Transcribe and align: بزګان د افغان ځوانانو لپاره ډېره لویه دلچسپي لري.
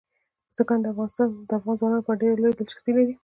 بزګان 0.49 0.79
د 0.81 0.85
افغان 0.91 1.75
ځوانانو 1.79 1.99
لپاره 2.01 2.19
ډېره 2.21 2.37
لویه 2.39 2.55
دلچسپي 2.57 2.91
لري. 2.97 3.13